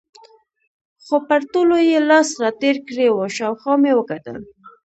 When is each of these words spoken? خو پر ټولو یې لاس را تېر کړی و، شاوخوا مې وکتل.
خو 1.05 1.15
پر 1.27 1.41
ټولو 1.51 1.77
یې 1.89 1.99
لاس 2.09 2.29
را 2.41 2.51
تېر 2.61 2.75
کړی 2.87 3.07
و، 3.11 3.17
شاوخوا 3.35 3.73
مې 3.81 3.91
وکتل. 3.95 4.37